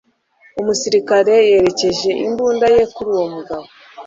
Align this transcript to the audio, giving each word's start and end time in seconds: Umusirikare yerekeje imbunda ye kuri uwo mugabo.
Umusirikare 0.61 1.35
yerekeje 1.49 2.09
imbunda 2.25 2.65
ye 2.75 2.83
kuri 2.93 3.07
uwo 3.15 3.25
mugabo. 3.33 3.65